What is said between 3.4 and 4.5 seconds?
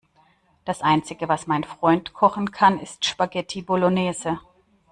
Bolognese.